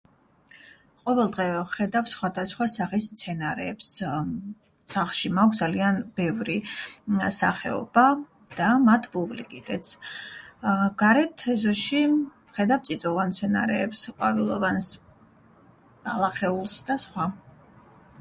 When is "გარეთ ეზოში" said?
11.05-12.03